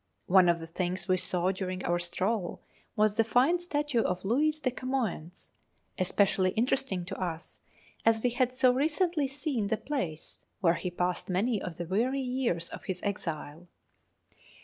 [0.25, 2.63] One of the things we saw during our stroll
[2.95, 5.51] was the fine statue of Luiz de Camoens,
[6.01, 7.61] specially interesting to us,
[8.03, 12.19] as we had so recently seen the place where he passed many of the weary
[12.19, 13.67] years of his exile.